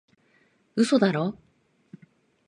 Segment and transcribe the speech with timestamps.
[0.77, 1.37] 嘘だろ？